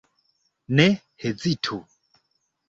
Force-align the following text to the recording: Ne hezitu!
Ne 0.77 0.87
hezitu! 1.17 1.77